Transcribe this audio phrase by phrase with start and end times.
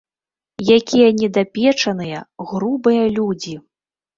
[0.77, 3.55] Якія недапечаныя, грубыя людзі.